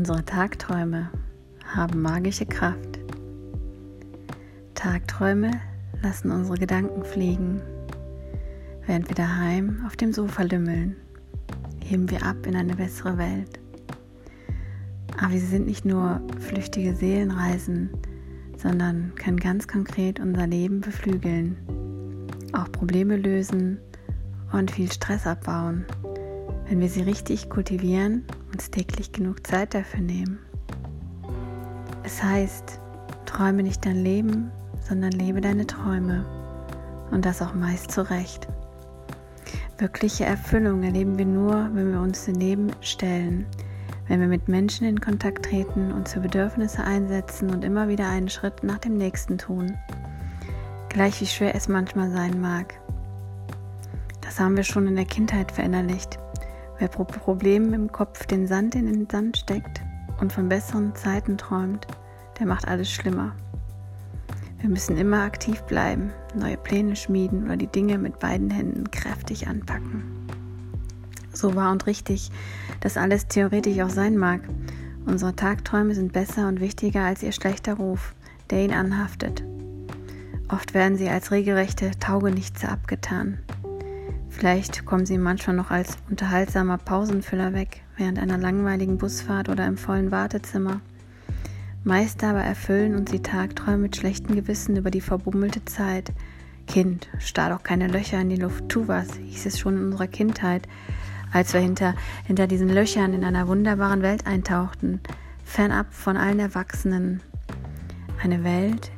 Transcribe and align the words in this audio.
Unsere 0.00 0.24
Tagträume 0.24 1.10
haben 1.62 2.00
magische 2.00 2.46
Kraft. 2.46 2.98
Tagträume 4.74 5.50
lassen 6.02 6.30
unsere 6.30 6.56
Gedanken 6.56 7.04
fliegen. 7.04 7.60
Während 8.86 9.10
wir 9.10 9.14
daheim 9.14 9.84
auf 9.86 9.96
dem 9.96 10.14
Sofa 10.14 10.44
lümmeln, 10.44 10.96
heben 11.84 12.10
wir 12.10 12.24
ab 12.24 12.46
in 12.46 12.56
eine 12.56 12.76
bessere 12.76 13.18
Welt. 13.18 13.60
Aber 15.22 15.32
sie 15.32 15.40
sind 15.40 15.66
nicht 15.66 15.84
nur 15.84 16.22
flüchtige 16.38 16.94
Seelenreisen, 16.94 17.90
sondern 18.56 19.12
können 19.16 19.36
ganz 19.36 19.68
konkret 19.68 20.18
unser 20.18 20.46
Leben 20.46 20.80
beflügeln, 20.80 21.58
auch 22.54 22.72
Probleme 22.72 23.18
lösen 23.18 23.76
und 24.50 24.70
viel 24.70 24.90
Stress 24.90 25.26
abbauen, 25.26 25.84
wenn 26.70 26.80
wir 26.80 26.88
sie 26.88 27.02
richtig 27.02 27.50
kultivieren 27.50 28.24
uns 28.52 28.70
täglich 28.70 29.12
genug 29.12 29.46
Zeit 29.46 29.74
dafür 29.74 30.00
nehmen. 30.00 30.38
Es 32.02 32.22
heißt, 32.22 32.80
träume 33.26 33.62
nicht 33.62 33.84
dein 33.84 34.02
Leben, 34.02 34.50
sondern 34.80 35.12
lebe 35.12 35.40
deine 35.40 35.66
Träume. 35.66 36.24
Und 37.10 37.24
das 37.24 37.42
auch 37.42 37.54
meist 37.54 37.90
zu 37.90 38.08
Recht. 38.08 38.48
Wirkliche 39.78 40.24
Erfüllung 40.24 40.82
erleben 40.82 41.16
wir 41.18 41.24
nur, 41.24 41.70
wenn 41.72 41.92
wir 41.92 42.00
uns 42.00 42.26
daneben 42.26 42.70
stellen, 42.80 43.46
wenn 44.08 44.20
wir 44.20 44.28
mit 44.28 44.48
Menschen 44.48 44.86
in 44.86 45.00
Kontakt 45.00 45.46
treten, 45.46 45.92
uns 45.92 46.12
für 46.12 46.20
Bedürfnisse 46.20 46.84
einsetzen 46.84 47.50
und 47.50 47.64
immer 47.64 47.88
wieder 47.88 48.08
einen 48.08 48.28
Schritt 48.28 48.62
nach 48.62 48.78
dem 48.78 48.96
nächsten 48.96 49.38
tun. 49.38 49.76
Gleich 50.88 51.20
wie 51.20 51.26
schwer 51.26 51.54
es 51.54 51.68
manchmal 51.68 52.10
sein 52.10 52.40
mag. 52.40 52.74
Das 54.20 54.38
haben 54.38 54.56
wir 54.56 54.64
schon 54.64 54.86
in 54.86 54.96
der 54.96 55.04
Kindheit 55.04 55.52
verinnerlicht. 55.52 56.18
Wer 56.80 56.88
pro 56.88 57.04
Problem 57.04 57.74
im 57.74 57.92
Kopf 57.92 58.24
den 58.24 58.46
Sand 58.46 58.74
in 58.74 58.86
den 58.86 59.06
Sand 59.06 59.36
steckt 59.36 59.82
und 60.18 60.32
von 60.32 60.48
besseren 60.48 60.94
Zeiten 60.94 61.36
träumt, 61.36 61.86
der 62.38 62.46
macht 62.46 62.66
alles 62.66 62.90
schlimmer. 62.90 63.36
Wir 64.60 64.70
müssen 64.70 64.96
immer 64.96 65.20
aktiv 65.20 65.60
bleiben, 65.64 66.10
neue 66.34 66.56
Pläne 66.56 66.96
schmieden 66.96 67.44
oder 67.44 67.58
die 67.58 67.66
Dinge 67.66 67.98
mit 67.98 68.18
beiden 68.18 68.48
Händen 68.48 68.90
kräftig 68.90 69.46
anpacken. 69.46 70.04
So 71.34 71.54
wahr 71.54 71.70
und 71.70 71.86
richtig, 71.86 72.30
dass 72.80 72.96
alles 72.96 73.26
theoretisch 73.26 73.78
auch 73.80 73.90
sein 73.90 74.16
mag. 74.16 74.40
Unsere 75.04 75.36
Tagträume 75.36 75.94
sind 75.94 76.14
besser 76.14 76.48
und 76.48 76.60
wichtiger 76.60 77.02
als 77.04 77.22
ihr 77.22 77.32
schlechter 77.32 77.74
Ruf, 77.74 78.14
der 78.48 78.64
ihn 78.64 78.72
anhaftet. 78.72 79.44
Oft 80.48 80.72
werden 80.72 80.96
sie 80.96 81.10
als 81.10 81.30
regelrechte 81.30 81.90
Taugenichtse 82.00 82.70
abgetan. 82.70 83.38
Vielleicht 84.30 84.86
kommen 84.86 85.04
sie 85.04 85.18
manchmal 85.18 85.56
noch 85.56 85.70
als 85.70 85.98
unterhaltsamer 86.08 86.78
Pausenfüller 86.78 87.52
weg, 87.52 87.82
während 87.96 88.18
einer 88.18 88.38
langweiligen 88.38 88.96
Busfahrt 88.96 89.48
oder 89.48 89.66
im 89.66 89.76
vollen 89.76 90.10
Wartezimmer. 90.10 90.80
Meist 91.82 92.22
aber 92.24 92.40
erfüllen 92.40 92.94
uns 92.94 93.10
die 93.10 93.22
Tagträume 93.22 93.78
mit 93.78 93.96
schlechtem 93.96 94.36
Gewissen 94.36 94.76
über 94.76 94.90
die 94.90 95.00
verbummelte 95.00 95.64
Zeit. 95.64 96.12
Kind, 96.66 97.08
starr 97.18 97.50
doch 97.50 97.62
keine 97.62 97.88
Löcher 97.88 98.20
in 98.20 98.28
die 98.30 98.36
Luft, 98.36 98.68
tu 98.68 98.86
was, 98.86 99.14
hieß 99.16 99.46
es 99.46 99.58
schon 99.58 99.76
in 99.76 99.84
unserer 99.86 100.06
Kindheit, 100.06 100.68
als 101.32 101.52
wir 101.52 101.60
hinter, 101.60 101.94
hinter 102.24 102.46
diesen 102.46 102.68
Löchern 102.68 103.12
in 103.12 103.24
einer 103.24 103.48
wunderbaren 103.48 104.02
Welt 104.02 104.26
eintauchten, 104.26 105.00
fernab 105.44 105.92
von 105.92 106.16
allen 106.16 106.38
Erwachsenen. 106.38 107.22
Eine 108.22 108.44
Welt, 108.44 108.92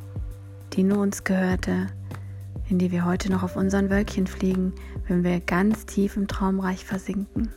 die 0.75 0.83
nur 0.83 0.99
uns 0.99 1.25
gehörte, 1.25 1.87
in 2.73 2.79
die 2.79 2.91
wir 2.91 3.05
heute 3.05 3.31
noch 3.31 3.43
auf 3.43 3.55
unseren 3.55 3.91
Wölkchen 3.91 4.27
fliegen, 4.27 4.73
wenn 5.07 5.23
wir 5.23 5.41
ganz 5.41 5.85
tief 5.85 6.17
im 6.17 6.27
Traumreich 6.27 6.87
versinken. 6.87 7.51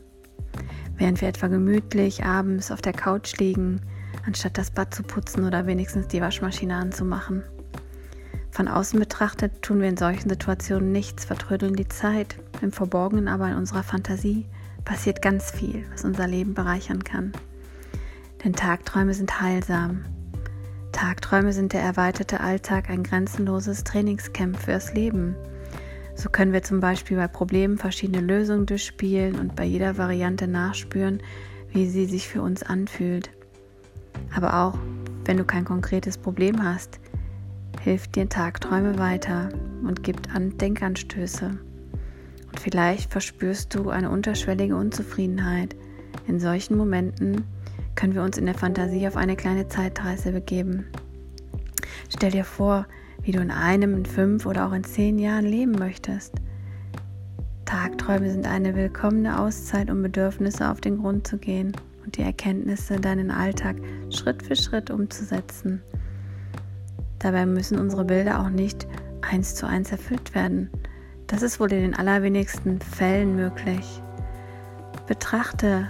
Während 0.98 1.22
wir 1.22 1.30
etwa 1.30 1.48
gemütlich 1.48 2.26
abends 2.26 2.70
auf 2.70 2.82
der 2.82 2.92
Couch 2.92 3.38
liegen, 3.38 3.80
anstatt 4.26 4.58
das 4.58 4.72
Bad 4.72 4.94
zu 4.94 5.04
putzen 5.04 5.46
oder 5.46 5.68
wenigstens 5.68 6.10
die 6.10 6.20
Waschmaschine 6.20 6.76
anzumachen. 6.76 7.44
Von 8.52 8.68
außen 8.68 9.00
betrachtet 9.00 9.62
tun 9.62 9.80
wir 9.80 9.88
in 9.88 9.98
solchen 9.98 10.30
Situationen 10.30 10.92
nichts, 10.92 11.24
vertrödeln 11.24 11.76
die 11.76 11.88
Zeit. 11.88 12.36
Im 12.62 12.74
Verborgenen 12.74 13.30
aber 13.30 13.48
in 13.48 13.56
unserer 13.56 13.84
Fantasie 13.84 14.46
passiert 14.84 15.22
ganz 15.22 15.50
viel, 15.50 15.86
was 15.94 16.04
unser 16.04 16.28
Leben 16.28 16.54
bereichern 16.54 17.06
kann. 17.06 17.32
Denn 18.44 18.52
Tagträume 18.52 19.14
sind 19.14 19.40
heilsam. 19.40 20.04
Tagträume 20.96 21.52
sind 21.52 21.74
der 21.74 21.82
erweiterte 21.82 22.40
Alltag 22.40 22.90
ein 22.90 23.04
grenzenloses 23.04 23.84
Trainingscamp 23.84 24.58
fürs 24.58 24.94
Leben. 24.94 25.36
So 26.16 26.30
können 26.30 26.54
wir 26.54 26.64
zum 26.64 26.80
Beispiel 26.80 27.18
bei 27.18 27.28
Problemen 27.28 27.78
verschiedene 27.78 28.22
Lösungen 28.22 28.66
durchspielen 28.66 29.38
und 29.38 29.58
bei 29.58 29.66
jeder 29.66 29.98
Variante 29.98 30.48
nachspüren, 30.48 31.22
wie 31.74 31.90
sie 31.90 32.06
sich 32.06 32.30
für 32.30 32.42
uns 32.42 32.64
anfühlt. 32.64 33.30
Aber 34.34 34.58
auch 34.64 34.78
wenn 35.26 35.36
du 35.36 35.44
kein 35.44 35.66
konkretes 35.66 36.18
Problem 36.18 36.64
hast, 36.64 37.02
hilft 37.82 38.16
dir 38.16 38.30
Tagträume 38.30 38.98
weiter 38.98 39.50
und 39.84 40.02
gibt 40.02 40.34
an 40.34 40.58
Denkanstöße. 40.58 41.48
Und 41.48 42.60
vielleicht 42.62 43.12
verspürst 43.12 43.76
du 43.76 43.90
eine 43.90 44.10
unterschwellige 44.10 44.78
Unzufriedenheit. 44.78 45.76
In 46.26 46.40
solchen 46.40 46.78
Momenten 46.78 47.44
können 47.96 48.14
wir 48.14 48.24
uns 48.24 48.38
in 48.38 48.46
der 48.46 48.56
Fantasie 48.56 49.08
auf 49.08 49.18
eine 49.18 49.36
kleine 49.36 49.68
Zeitreise 49.68 50.32
begeben. 50.32 50.86
Stell 52.10 52.32
dir 52.32 52.44
vor, 52.44 52.86
wie 53.22 53.32
du 53.32 53.40
in 53.40 53.52
einem, 53.52 53.96
in 53.96 54.06
fünf 54.06 54.46
oder 54.46 54.68
auch 54.68 54.74
in 54.74 54.84
zehn 54.84 55.18
Jahren 55.18 55.46
leben 55.46 55.72
möchtest. 55.74 56.36
Tagträume 57.66 58.30
sind 58.30 58.48
eine 58.48 58.76
willkommene 58.76 59.40
Auszeit, 59.40 59.90
um 59.90 60.02
Bedürfnisse 60.02 60.70
auf 60.70 60.82
den 60.82 61.00
Grund 61.00 61.28
zu 61.28 61.38
gehen 61.38 61.74
und 62.04 62.18
die 62.18 62.22
Erkenntnisse 62.22 63.00
deinen 63.00 63.32
Alltag 63.32 63.78
Schritt 64.12 64.44
für 64.44 64.56
Schritt 64.56 64.92
umzusetzen. 64.92 65.82
Dabei 67.20 67.46
müssen 67.48 67.80
unsere 67.80 68.06
Bilder 68.06 68.40
auch 68.40 68.50
nicht 68.50 68.88
eins 69.22 69.56
zu 69.56 69.66
eins 69.66 69.92
erfüllt 69.92 70.36
werden. 70.36 70.70
Das 71.26 71.42
ist 71.42 71.60
wohl 71.60 71.74
in 71.74 71.82
den 71.82 71.96
allerwenigsten 71.96 72.80
Fällen 72.80 73.36
möglich. 73.36 74.02
Betrachte 75.08 75.88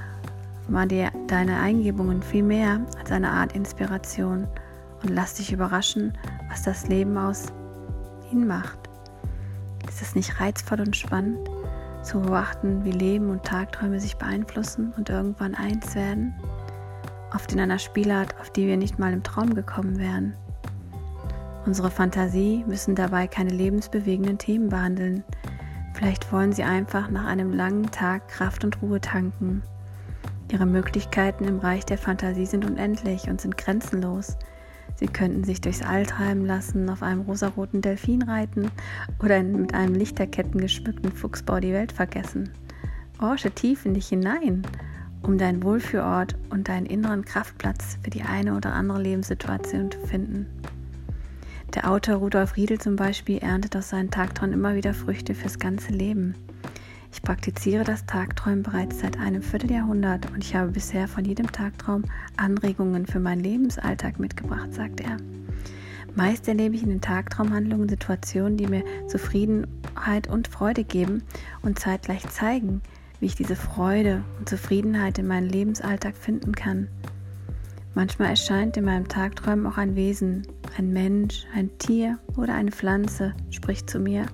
mal 0.69 0.87
die, 0.87 1.07
deine 1.27 1.59
Eingebungen 1.59 2.21
viel 2.21 2.43
mehr 2.43 2.81
als 2.99 3.11
eine 3.11 3.31
Art 3.31 3.53
Inspiration 3.53 4.47
und 5.03 5.09
lass 5.09 5.35
dich 5.35 5.51
überraschen, 5.51 6.17
was 6.49 6.63
das 6.63 6.87
Leben 6.87 7.17
aus 7.17 7.47
ihnen 8.31 8.47
macht. 8.47 8.79
Ist 9.87 10.01
es 10.01 10.15
nicht 10.15 10.39
reizvoll 10.39 10.81
und 10.81 10.95
spannend, 10.95 11.49
zu 12.01 12.21
beobachten, 12.21 12.83
wie 12.83 12.91
Leben 12.91 13.29
und 13.29 13.43
Tagträume 13.43 13.99
sich 13.99 14.17
beeinflussen 14.17 14.93
und 14.97 15.09
irgendwann 15.09 15.55
eins 15.55 15.95
werden? 15.95 16.33
Oft 17.33 17.51
in 17.51 17.59
einer 17.59 17.79
Spielart, 17.79 18.39
auf 18.39 18.49
die 18.49 18.67
wir 18.67 18.77
nicht 18.77 18.99
mal 18.99 19.13
im 19.13 19.23
Traum 19.23 19.55
gekommen 19.55 19.99
wären. 19.99 20.35
Unsere 21.65 21.89
Fantasie 21.89 22.63
müssen 22.67 22.95
dabei 22.95 23.27
keine 23.27 23.49
lebensbewegenden 23.49 24.37
Themen 24.37 24.69
behandeln. 24.69 25.23
Vielleicht 25.93 26.31
wollen 26.31 26.53
sie 26.53 26.63
einfach 26.63 27.09
nach 27.09 27.25
einem 27.25 27.51
langen 27.51 27.89
Tag 27.89 28.27
Kraft 28.27 28.63
und 28.63 28.81
Ruhe 28.81 29.01
tanken. 29.01 29.63
Ihre 30.55 30.65
Möglichkeiten 30.65 31.43
im 31.43 31.59
Reich 31.59 31.85
der 31.85 31.97
Fantasie 31.97 32.45
sind 32.45 32.63
unendlich 32.63 33.27
und 33.27 33.41
sind 33.41 33.57
grenzenlos. 33.57 34.37
Sie 34.95 35.07
könnten 35.07 35.43
sich 35.43 35.59
durchs 35.59 35.81
All 35.81 36.05
treiben 36.05 36.45
lassen, 36.45 36.89
auf 36.89 37.03
einem 37.03 37.23
rosaroten 37.23 37.81
Delfin 37.81 38.21
reiten 38.21 38.71
oder 39.21 39.43
mit 39.43 39.73
einem 39.73 39.95
Lichterketten 39.95 40.61
geschmückten 40.61 41.11
Fuchsbau 41.11 41.59
die 41.59 41.73
Welt 41.73 41.91
vergessen. 41.91 42.51
Orsche 43.19 43.51
tief 43.51 43.85
in 43.85 43.95
dich 43.95 44.07
hinein, 44.07 44.65
um 45.23 45.37
deinen 45.37 45.61
Wohlfühlort 45.61 46.37
und 46.51 46.69
deinen 46.69 46.85
inneren 46.85 47.25
Kraftplatz 47.25 47.97
für 48.01 48.09
die 48.09 48.23
eine 48.23 48.55
oder 48.55 48.71
andere 48.71 49.01
Lebenssituation 49.01 49.91
zu 49.91 49.99
finden. 50.07 50.47
Der 51.73 51.91
Autor 51.91 52.15
Rudolf 52.15 52.55
Riedel 52.55 52.79
zum 52.79 52.95
Beispiel 52.95 53.39
erntet 53.39 53.75
aus 53.75 53.89
seinen 53.89 54.09
Tagträumen 54.09 54.53
immer 54.53 54.75
wieder 54.75 54.93
Früchte 54.93 55.35
fürs 55.35 55.59
ganze 55.59 55.91
Leben. 55.91 56.33
Ich 57.15 57.21
praktiziere 57.21 57.85
das 57.85 58.05
Tagträumen 58.05 58.61
bereits 58.61 58.99
seit 58.99 59.17
einem 59.17 59.41
Vierteljahrhundert 59.41 60.29
und 60.33 60.43
ich 60.43 60.53
habe 60.53 60.71
bisher 60.71 61.07
von 61.07 61.23
jedem 61.23 61.49
Tagtraum 61.49 62.03
Anregungen 62.35 63.05
für 63.05 63.21
meinen 63.21 63.39
Lebensalltag 63.39 64.19
mitgebracht, 64.19 64.73
sagt 64.73 64.99
er. 64.99 65.15
Meist 66.13 66.45
erlebe 66.49 66.75
ich 66.75 66.83
in 66.83 66.89
den 66.89 66.99
Tagtraumhandlungen 66.99 67.87
Situationen, 67.87 68.57
die 68.57 68.67
mir 68.67 68.83
Zufriedenheit 69.07 70.27
und 70.27 70.49
Freude 70.49 70.83
geben 70.83 71.23
und 71.61 71.79
zeitgleich 71.79 72.27
zeigen, 72.27 72.81
wie 73.21 73.27
ich 73.27 73.35
diese 73.35 73.55
Freude 73.55 74.21
und 74.37 74.49
Zufriedenheit 74.49 75.17
in 75.17 75.27
meinem 75.27 75.47
Lebensalltag 75.47 76.17
finden 76.17 76.51
kann. 76.51 76.89
Manchmal 77.93 78.31
erscheint 78.31 78.75
in 78.75 78.83
meinem 78.83 79.07
Tagträumen 79.07 79.67
auch 79.67 79.77
ein 79.77 79.95
Wesen, 79.95 80.45
ein 80.77 80.91
Mensch, 80.91 81.45
ein 81.55 81.77
Tier 81.77 82.19
oder 82.35 82.55
eine 82.55 82.73
Pflanze 82.73 83.33
spricht 83.51 83.89
zu 83.89 83.99
mir 83.99 84.25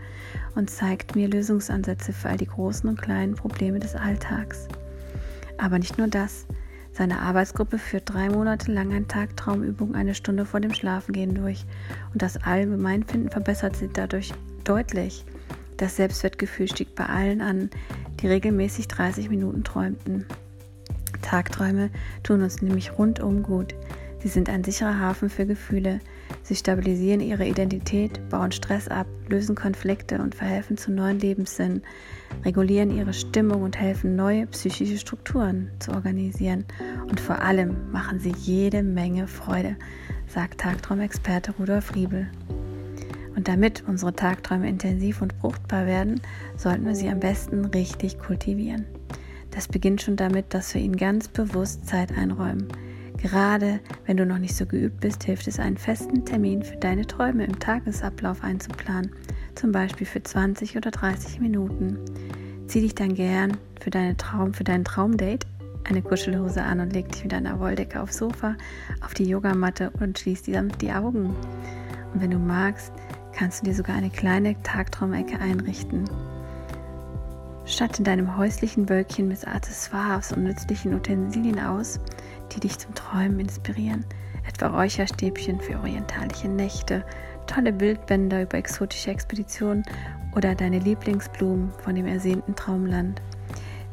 und 0.56 0.70
zeigt 0.70 1.16
mir 1.16 1.28
Lösungsansätze 1.28 2.14
für 2.14 2.30
all 2.30 2.38
die 2.38 2.48
großen 2.48 2.90
und 2.90 3.02
kleinen 3.02 3.36
Probleme 3.36 3.80
des 3.80 3.96
Alltags. 3.96 4.68
Aber 5.58 5.80
nicht 5.80 5.98
nur 5.98 6.08
das. 6.08 6.46
Seine 6.94 7.20
Arbeitsgruppe 7.20 7.78
führt 7.78 8.14
drei 8.14 8.30
Monate 8.30 8.72
lang 8.72 8.94
ein 8.94 9.08
Tagtraumübung 9.08 9.96
eine 9.96 10.14
Stunde 10.14 10.46
vor 10.46 10.60
dem 10.60 10.74
Schlafengehen 10.74 11.36
durch 11.36 11.66
und 12.14 12.22
das 12.22 12.44
Allgemeinfinden 12.44 13.30
verbessert 13.30 13.76
sich 13.76 13.92
dadurch 13.94 14.34
deutlich. 14.64 15.26
Das 15.78 15.96
Selbstwertgefühl 15.96 16.68
stieg 16.68 16.96
bei 16.96 17.06
allen 17.06 17.42
an, 17.42 17.70
die 18.20 18.28
regelmäßig 18.28 18.88
30 18.88 19.30
Minuten 19.30 19.64
träumten. 19.64 20.26
Tagträume 21.22 21.90
tun 22.24 22.42
uns 22.42 22.62
nämlich 22.62 22.98
rundum 22.98 23.42
gut. 23.42 23.74
Sie 24.20 24.28
sind 24.28 24.50
ein 24.50 24.64
sicherer 24.64 25.00
Hafen 25.00 25.30
für 25.30 25.46
Gefühle. 25.46 26.00
Sie 26.44 26.56
stabilisieren 26.56 27.22
ihre 27.22 27.48
Identität, 27.48 28.28
bauen 28.30 28.52
Stress 28.52 28.88
ab, 28.88 29.08
lösen 29.30 29.56
Konflikte 29.56 30.20
und 30.22 30.36
verhelfen 30.36 30.78
zu 30.78 30.92
neuen 30.92 31.20
Lebenssinn, 31.20 31.82
regulieren 32.44 32.96
ihre 32.96 33.14
Stimmung 33.14 33.64
und 33.64 33.80
helfen, 33.80 34.16
neue 34.16 34.48
psychische 34.48 34.98
Strukturen 34.98 35.72
zu 35.80 35.92
organisieren. 35.92 36.66
Und 37.10 37.20
vor 37.20 37.42
allem 37.42 37.92
machen 37.92 38.20
sie 38.20 38.34
jede 38.38 38.84
Menge 38.84 39.28
Freude, 39.28 39.76
sagt 40.28 40.62
Tagtraumexperte 40.62 41.54
Rudolf 41.60 41.96
Riebel. 41.96 42.28
Und 43.36 43.48
damit 43.48 43.84
unsere 43.88 44.14
Tagträume 44.14 44.68
intensiv 44.68 45.22
und 45.22 45.34
fruchtbar 45.34 45.86
werden, 45.86 46.20
sollten 46.58 46.86
wir 46.86 46.96
sie 46.96 47.10
am 47.10 47.20
besten 47.20 47.66
richtig 47.66 48.20
kultivieren. 48.20 48.86
Das 49.52 49.68
beginnt 49.68 50.02
schon 50.02 50.16
damit, 50.16 50.54
dass 50.54 50.74
wir 50.74 50.82
ihnen 50.82 50.98
ganz 50.98 51.28
bewusst 51.28 51.86
Zeit 51.88 52.18
einräumen. 52.18 52.68
Gerade 53.22 53.80
wenn 54.08 54.18
du 54.18 54.26
noch 54.26 54.40
nicht 54.40 54.56
so 54.56 54.66
geübt 54.66 55.00
bist, 55.00 55.24
hilft 55.24 55.48
es, 55.48 55.60
einen 55.60 55.78
festen 55.78 56.26
Termin 56.26 56.64
für 56.64 56.78
deine 56.78 57.06
Träume 57.06 57.46
im 57.46 57.60
Tagesablauf 57.60 58.44
einzuplanen, 58.44 59.12
zum 59.54 59.72
Beispiel 59.72 60.08
für 60.08 60.24
20 60.24 60.76
oder 60.76 60.90
30 60.90 61.40
Minuten. 61.40 62.00
Zieh 62.68 62.82
dich 62.82 62.96
dann 62.96 63.14
gern 63.14 63.58
für, 63.80 63.92
deine 63.92 64.18
Traum, 64.18 64.54
für 64.54 64.64
dein 64.64 64.84
Traumdate 64.84 65.46
eine 65.84 66.02
Kuschelhose 66.02 66.64
an 66.64 66.80
und 66.80 66.94
leg 66.94 67.12
dich 67.12 67.24
mit 67.24 67.34
einer 67.34 67.60
Wolldecke 67.60 68.02
aufs 68.02 68.18
Sofa, 68.18 68.56
auf 69.04 69.14
die 69.14 69.26
Yogamatte 69.26 69.92
und 70.00 70.18
schließ 70.18 70.44
dann 70.44 70.72
die 70.80 70.92
Augen. 70.92 71.36
Und 72.14 72.22
wenn 72.22 72.32
du 72.32 72.40
magst, 72.40 72.92
kannst 73.34 73.62
du 73.62 73.66
dir 73.66 73.76
sogar 73.76 73.96
eine 73.96 74.10
kleine 74.10 74.62
Tagtraumecke 74.64 75.40
einrichten. 75.40 76.06
Statt 77.66 78.00
in 78.00 78.06
deinem 78.06 78.38
häuslichen 78.38 78.90
Wölkchen 78.90 79.28
mit 79.28 79.48
Accessoires 79.48 80.34
und 80.34 80.44
nützlichen 80.44 80.94
Utensilien 80.94 81.60
aus, 81.60 82.00
die 82.54 82.60
dich 82.60 82.78
zum 82.78 82.94
Träumen 82.96 83.40
inspirieren. 83.40 84.06
Etwa 84.48 84.68
Räucherstäbchen 84.68 85.60
für 85.60 85.78
orientalische 85.80 86.48
Nächte, 86.48 87.06
tolle 87.48 87.74
Bildbänder 87.74 88.44
über 88.44 88.58
exotische 88.58 89.12
Expeditionen 89.12 89.84
oder 90.36 90.56
deine 90.56 90.80
Lieblingsblumen 90.80 91.72
von 91.84 91.96
dem 91.96 92.08
ersehnten 92.08 92.56
Traumland. 92.56 93.22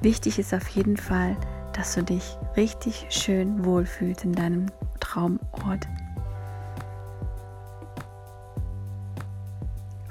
Wichtig 0.01 0.39
ist 0.39 0.55
auf 0.55 0.69
jeden 0.69 0.97
Fall, 0.97 1.37
dass 1.73 1.95
du 1.95 2.03
dich 2.03 2.37
richtig 2.57 3.07
schön 3.11 3.65
wohlfühlst 3.65 4.25
in 4.25 4.33
deinem 4.33 4.67
Traumort. 5.01 5.87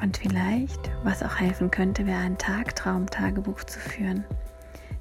Und 0.01 0.17
vielleicht, 0.17 0.91
was 1.03 1.23
auch 1.23 1.35
helfen 1.39 1.71
könnte, 1.71 2.05
wäre 2.05 2.19
ein 2.19 2.37
Tagtraum-Tagebuch 2.37 3.63
zu 3.63 3.79
führen. 3.79 4.23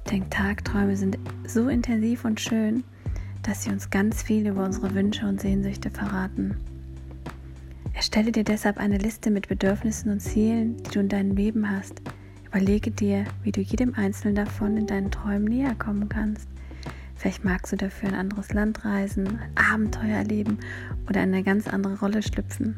Denn 0.09 0.29
Tagträume 0.29 0.95
sind 0.95 1.17
so 1.45 1.67
intensiv 1.69 2.25
und 2.25 2.39
schön, 2.39 2.83
dass 3.47 3.63
sie 3.63 3.69
uns 3.69 3.89
ganz 3.89 4.21
viel 4.21 4.45
über 4.45 4.63
unsere 4.65 4.93
Wünsche 4.93 5.25
und 5.25 5.39
Sehnsüchte 5.39 5.89
verraten. 5.89 6.57
Erstelle 7.93 8.31
dir 8.33 8.43
deshalb 8.43 8.77
eine 8.77 8.97
Liste 8.97 9.31
mit 9.31 9.47
Bedürfnissen 9.47 10.11
und 10.11 10.19
Zielen, 10.19 10.75
die 10.83 10.91
du 10.91 10.99
in 10.99 11.07
deinem 11.07 11.35
Leben 11.35 11.71
hast. 11.71 12.01
Überlege 12.45 12.91
dir, 12.91 13.23
wie 13.43 13.53
du 13.53 13.61
jedem 13.61 13.95
Einzelnen 13.95 14.35
davon 14.35 14.75
in 14.75 14.85
deinen 14.85 15.11
Träumen 15.11 15.45
näher 15.45 15.75
kommen 15.75 16.09
kannst. 16.09 16.49
Vielleicht 17.15 17.45
magst 17.45 17.71
du 17.71 17.77
dafür 17.77 18.09
ein 18.09 18.15
anderes 18.15 18.53
Land 18.53 18.83
reisen, 18.83 19.27
ein 19.27 19.65
Abenteuer 19.73 20.17
erleben 20.17 20.59
oder 21.09 21.23
in 21.23 21.33
eine 21.33 21.43
ganz 21.43 21.67
andere 21.67 21.97
Rolle 21.99 22.21
schlüpfen. 22.21 22.75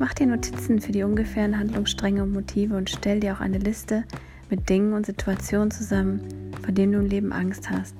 Mach 0.00 0.12
dir 0.12 0.26
Notizen 0.26 0.80
für 0.80 0.92
die 0.92 1.04
ungefähren 1.04 1.56
Handlungsstränge 1.56 2.24
und 2.24 2.32
Motive 2.32 2.76
und 2.76 2.90
stell 2.90 3.20
dir 3.20 3.34
auch 3.34 3.40
eine 3.40 3.58
Liste 3.58 4.04
mit 4.50 4.68
Dingen 4.68 4.92
und 4.92 5.06
Situationen 5.06 5.70
zusammen, 5.70 6.20
vor 6.62 6.74
denen 6.74 6.92
du 6.92 6.98
im 6.98 7.06
Leben 7.06 7.32
Angst 7.32 7.70
hast 7.70 7.94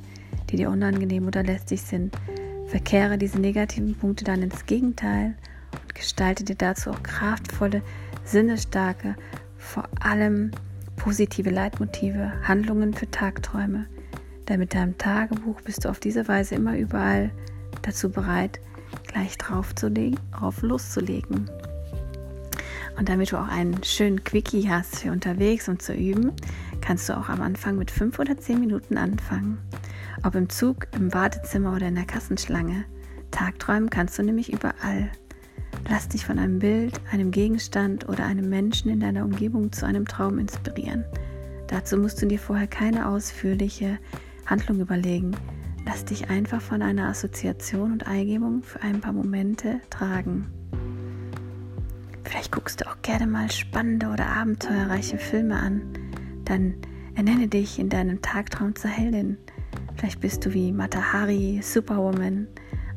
die 0.55 0.59
dir 0.59 0.71
unangenehm 0.71 1.27
oder 1.27 1.43
lästig 1.43 1.83
sind. 1.83 2.17
Verkehre 2.69 3.19
diese 3.19 3.41
negativen 3.41 3.97
Punkte 3.97 4.25
dann 4.25 4.41
ins 4.41 4.67
Gegenteil 4.67 5.35
und 5.83 5.95
gestalte 5.97 6.45
dir 6.45 6.55
dazu 6.55 6.91
auch 6.91 7.03
kraftvolle, 7.03 7.83
sinnestarke, 8.25 9.17
vor 9.59 9.89
allem 9.99 10.53
positive 10.95 11.51
Leitmotive, 11.51 12.33
Handlungen 12.45 12.95
für 12.95 13.11
Tagträume. 13.11 13.87
Denn 14.49 14.61
mit 14.61 14.75
deinem 14.75 14.97
Tagebuch 14.97 15.61
bist 15.63 15.85
du 15.85 15.89
auf 15.89 15.99
diese 15.99 16.29
Weise 16.29 16.55
immer 16.55 16.79
überall 16.79 17.31
dazu 17.83 18.09
bereit, 18.11 18.61
gleich 19.09 19.37
draufzulegen, 19.37 20.21
drauf 20.31 20.63
loszulegen. 20.63 21.51
Und 22.97 23.09
damit 23.09 23.33
du 23.33 23.39
auch 23.39 23.49
einen 23.49 23.83
schönen 23.83 24.23
Quickie 24.23 24.69
hast 24.71 25.01
für 25.01 25.11
unterwegs 25.11 25.69
und 25.69 25.83
zu 25.83 25.95
üben, 25.95 26.31
kannst 26.81 27.09
du 27.09 27.17
auch 27.17 27.29
am 27.29 27.43
Anfang 27.43 27.77
mit 27.77 27.91
fünf 27.91 28.21
oder 28.21 28.39
zehn 28.39 28.61
Minuten 28.61 28.97
anfangen. 28.97 29.59
Ob 30.23 30.35
im 30.35 30.49
Zug, 30.49 30.87
im 30.95 31.13
Wartezimmer 31.13 31.75
oder 31.75 31.89
in 31.89 31.97
der 31.97 32.07
Kassenschlange. 32.07 32.85
Tagträumen 33.31 33.91
kannst 33.91 34.19
du 34.19 34.23
nämlich 34.23 34.53
überall. 34.53 35.11
Lass 35.89 36.09
dich 36.09 36.25
von 36.25 36.39
einem 36.39 36.61
Bild, 36.61 37.01
einem 37.11 37.31
Gegenstand 37.31 38.09
oder 38.09 38.25
einem 38.25 38.49
Menschen 38.49 38.91
in 38.91 39.01
deiner 39.01 39.25
Umgebung 39.25 39.73
zu 39.73 39.85
einem 39.85 40.07
Traum 40.07 40.39
inspirieren. 40.39 41.05
Dazu 41.67 41.97
musst 41.97 42.23
du 42.23 42.27
dir 42.27 42.39
vorher 42.39 42.67
keine 42.67 43.09
ausführliche 43.09 43.99
Handlung 44.47 44.81
überlegen. 44.81 45.33
Lass 45.85 46.05
dich 46.05 46.31
einfach 46.31 46.63
von 46.63 46.81
einer 46.81 47.09
Assoziation 47.09 47.93
und 47.93 48.07
Eingebung 48.07 48.63
für 48.63 48.81
ein 48.83 49.01
paar 49.01 49.13
Momente 49.13 49.81
tragen. 49.91 50.47
Vielleicht 52.23 52.53
guckst 52.53 52.81
du 52.81 52.89
auch 52.89 53.03
gerne 53.03 53.27
mal 53.27 53.51
spannende 53.51 54.09
oder 54.09 54.27
abenteuerreiche 54.27 55.19
Filme 55.19 55.57
an. 55.57 55.83
Dann 56.45 56.75
ernenne 57.15 57.49
dich 57.49 57.79
in 57.79 57.91
deinem 57.91 58.23
Tagtraum 58.23 58.75
zur 58.75 58.91
Heldin 58.91 59.37
Vielleicht 59.97 60.21
bist 60.21 60.45
du 60.45 60.53
wie 60.53 60.73
Matahari, 60.73 61.61
Superwoman, 61.63 62.49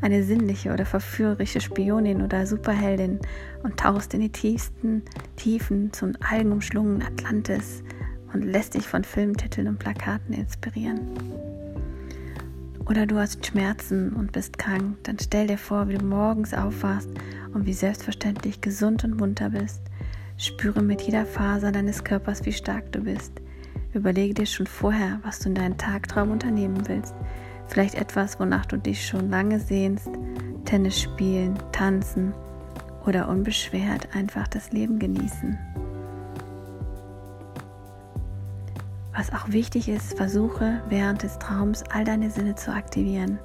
eine 0.02 0.24
sinnliche 0.24 0.72
oder 0.72 0.86
verführerische 0.86 1.62
Spionin 1.62 2.22
oder 2.22 2.46
Superheldin 2.46 3.20
und 3.64 3.78
tauchst 3.78 4.14
in 4.14 4.22
die 4.22 4.32
tiefsten 4.32 5.04
Tiefen 5.36 5.92
zum 5.94 6.14
algenumschlungenen 6.20 7.02
Atlantis 7.02 7.84
und 8.34 8.44
lässt 8.44 8.76
dich 8.76 8.88
von 8.88 9.04
Filmtiteln 9.04 9.68
und 9.68 9.80
Plakaten 9.80 10.34
inspirieren. 10.34 11.12
Oder 12.86 13.06
du 13.06 13.18
hast 13.18 13.46
Schmerzen 13.46 14.14
und 14.14 14.32
bist 14.32 14.58
krank, 14.58 14.98
dann 15.04 15.18
stell 15.20 15.48
dir 15.48 15.58
vor, 15.58 15.90
wie 15.90 15.98
du 15.98 16.06
morgens 16.06 16.54
aufwachst 16.54 17.10
und 17.54 17.66
wie 17.66 17.74
selbstverständlich 17.74 18.62
gesund 18.62 19.04
und 19.04 19.18
munter 19.18 19.50
bist. 19.50 19.82
Spüre 20.38 20.82
mit 20.82 21.02
jeder 21.02 21.26
Faser 21.26 21.72
deines 21.72 22.04
Körpers, 22.04 22.46
wie 22.46 22.54
stark 22.54 22.92
du 22.92 23.02
bist. 23.02 23.42
Überlege 23.98 24.36
dir 24.36 24.46
schon 24.46 24.68
vorher, 24.68 25.20
was 25.24 25.40
du 25.40 25.50
in 25.50 25.56
deinem 25.56 25.76
Tagtraum 25.76 26.30
unternehmen 26.30 26.88
willst. 26.88 27.16
Vielleicht 27.66 27.96
etwas, 27.96 28.40
wonach 28.40 28.68
du 28.68 28.78
dich 28.78 29.06
schon 29.06 29.32
lange 29.32 29.60
sehnst. 29.60 30.10
Tennis 30.66 31.02
spielen, 31.02 31.58
tanzen 31.72 32.32
oder 33.08 33.28
unbeschwert 33.28 34.10
einfach 34.14 34.48
das 34.48 34.72
Leben 34.72 35.00
genießen. 35.00 35.58
Was 39.16 39.34
auch 39.34 39.50
wichtig 39.50 39.90
ist, 39.90 40.16
versuche 40.16 40.80
während 40.90 41.24
des 41.24 41.40
Traums 41.40 41.82
all 41.90 42.04
deine 42.04 42.30
Sinne 42.30 42.54
zu 42.54 42.72
aktivieren. 42.72 43.40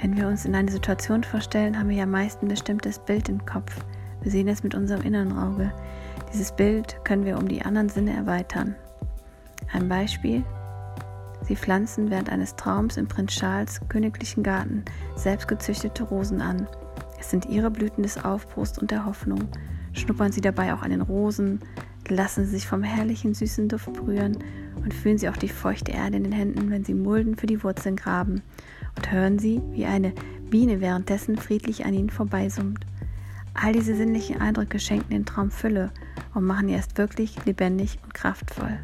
Wenn 0.00 0.16
wir 0.16 0.26
uns 0.26 0.46
in 0.46 0.54
eine 0.56 0.72
Situation 0.72 1.22
vorstellen, 1.22 1.78
haben 1.78 1.90
wir 1.90 1.96
ja 1.96 2.06
meist 2.06 2.42
ein 2.42 2.48
bestimmtes 2.48 2.98
Bild 2.98 3.28
im 3.28 3.46
Kopf. 3.46 3.76
Wir 4.20 4.32
sehen 4.32 4.48
es 4.48 4.64
mit 4.64 4.74
unserem 4.74 5.02
inneren 5.02 5.38
Auge. 5.38 5.72
Dieses 6.32 6.50
Bild 6.50 6.96
können 7.04 7.24
wir 7.24 7.38
um 7.38 7.46
die 7.46 7.62
anderen 7.62 7.88
Sinne 7.88 8.14
erweitern. 8.14 8.74
Ein 9.72 9.88
Beispiel. 9.88 10.44
Sie 11.42 11.56
pflanzen 11.56 12.10
während 12.10 12.30
eines 12.30 12.56
Traums 12.56 12.96
im 12.96 13.06
Prinz 13.06 13.32
Charles 13.32 13.80
königlichen 13.88 14.42
Garten 14.42 14.84
selbstgezüchtete 15.16 16.04
Rosen 16.04 16.40
an. 16.40 16.66
Es 17.20 17.30
sind 17.30 17.46
ihre 17.46 17.70
Blüten 17.70 18.02
des 18.02 18.22
Aufbruchs 18.24 18.78
und 18.78 18.90
der 18.90 19.04
Hoffnung. 19.04 19.48
Schnuppern 19.92 20.32
Sie 20.32 20.40
dabei 20.40 20.74
auch 20.74 20.82
an 20.82 20.90
den 20.90 21.02
Rosen, 21.02 21.60
lassen 22.08 22.44
Sie 22.44 22.52
sich 22.52 22.66
vom 22.66 22.82
herrlichen 22.82 23.34
süßen 23.34 23.68
Duft 23.68 23.92
berühren 23.92 24.38
und 24.76 24.94
fühlen 24.94 25.18
Sie 25.18 25.28
auch 25.28 25.36
die 25.36 25.48
feuchte 25.48 25.92
Erde 25.92 26.16
in 26.16 26.24
den 26.24 26.32
Händen, 26.32 26.70
wenn 26.70 26.84
Sie 26.84 26.94
Mulden 26.94 27.36
für 27.36 27.46
die 27.46 27.62
Wurzeln 27.62 27.96
graben. 27.96 28.42
Und 28.96 29.12
hören 29.12 29.38
Sie, 29.38 29.60
wie 29.72 29.86
eine 29.86 30.12
Biene 30.50 30.80
währenddessen 30.80 31.36
friedlich 31.36 31.84
an 31.84 31.94
Ihnen 31.94 32.10
vorbeisummt. 32.10 32.86
All 33.54 33.72
diese 33.72 33.96
sinnlichen 33.96 34.40
Eindrücke 34.40 34.78
schenken 34.78 35.10
den 35.10 35.26
Traum 35.26 35.50
Fülle 35.50 35.90
und 36.34 36.44
machen 36.44 36.68
ihn 36.68 36.76
erst 36.76 36.96
wirklich 36.96 37.44
lebendig 37.44 37.98
und 38.04 38.14
kraftvoll. 38.14 38.78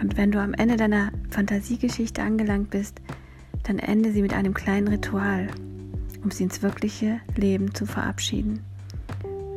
Und 0.00 0.16
wenn 0.16 0.32
du 0.32 0.40
am 0.40 0.54
Ende 0.54 0.76
deiner 0.76 1.12
Fantasiegeschichte 1.30 2.22
angelangt 2.22 2.70
bist, 2.70 3.00
dann 3.64 3.78
ende 3.78 4.12
sie 4.12 4.22
mit 4.22 4.32
einem 4.32 4.54
kleinen 4.54 4.88
Ritual, 4.88 5.48
um 6.22 6.30
sie 6.30 6.44
ins 6.44 6.62
wirkliche 6.62 7.20
Leben 7.36 7.74
zu 7.74 7.86
verabschieden. 7.86 8.60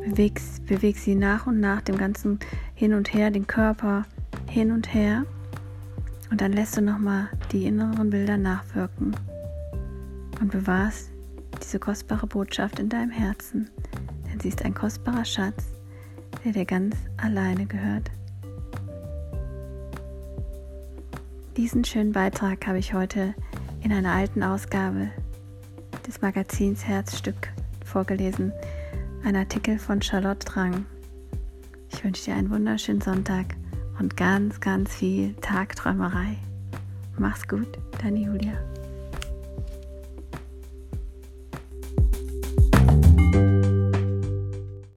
Beweg, 0.04 0.40
beweg 0.66 0.98
sie 0.98 1.14
nach 1.14 1.46
und 1.46 1.60
nach 1.60 1.80
dem 1.80 1.96
ganzen 1.96 2.38
hin 2.74 2.92
und 2.92 3.14
her, 3.14 3.30
den 3.30 3.46
Körper 3.46 4.04
hin 4.48 4.70
und 4.70 4.92
her. 4.92 5.24
Und 6.30 6.40
dann 6.40 6.52
lässt 6.52 6.76
du 6.76 6.82
nochmal 6.82 7.28
die 7.52 7.64
inneren 7.64 8.10
Bilder 8.10 8.36
nachwirken 8.36 9.16
und 10.40 10.50
bewahrst 10.50 11.10
diese 11.62 11.78
kostbare 11.78 12.26
Botschaft 12.26 12.78
in 12.78 12.88
deinem 12.88 13.10
Herzen, 13.10 13.70
denn 14.30 14.40
sie 14.40 14.48
ist 14.48 14.62
ein 14.64 14.74
kostbarer 14.74 15.24
Schatz, 15.24 15.72
der 16.44 16.52
dir 16.52 16.66
ganz 16.66 16.96
alleine 17.16 17.64
gehört. 17.64 18.10
Diesen 21.56 21.84
schönen 21.84 22.10
Beitrag 22.10 22.66
habe 22.66 22.78
ich 22.78 22.94
heute 22.94 23.32
in 23.80 23.92
einer 23.92 24.10
alten 24.10 24.42
Ausgabe 24.42 25.10
des 26.04 26.20
Magazins 26.20 26.84
Herzstück 26.84 27.52
vorgelesen. 27.84 28.52
Ein 29.22 29.36
Artikel 29.36 29.78
von 29.78 30.02
Charlotte 30.02 30.44
Drang. 30.44 30.84
Ich 31.92 32.02
wünsche 32.02 32.24
dir 32.24 32.34
einen 32.34 32.50
wunderschönen 32.50 33.00
Sonntag 33.00 33.54
und 34.00 34.16
ganz, 34.16 34.58
ganz 34.58 34.92
viel 34.92 35.34
Tagträumerei. 35.34 36.38
Mach's 37.18 37.46
gut, 37.46 37.78
deine 38.02 38.18
Julia. 38.18 38.54